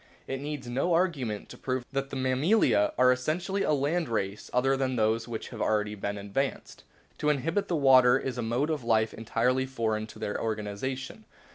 [0.25, 4.75] It needs no arguments to prove that the Mammalia are essentially a land race other
[4.75, 6.83] than those which have already been advanced.
[7.19, 11.25] To inhabit the water is a mode of life entirely foreign to their organisation.